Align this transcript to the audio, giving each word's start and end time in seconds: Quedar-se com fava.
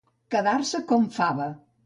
Quedar-se 0.35 0.81
com 0.93 1.05
fava. 1.19 1.51